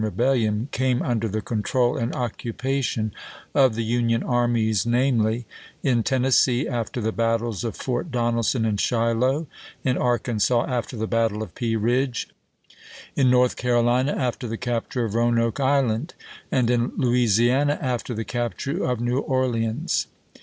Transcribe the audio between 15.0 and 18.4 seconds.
of Roanoke Island; and in Louisiana, after the